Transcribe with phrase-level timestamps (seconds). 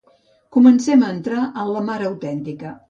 [0.55, 2.79] Comencem a entrar en la mar autèntica.